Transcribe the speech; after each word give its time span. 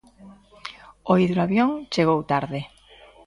O 1.11 1.13
hidroavión 1.19 1.71
chegou 1.93 2.19
tarde. 2.31 2.61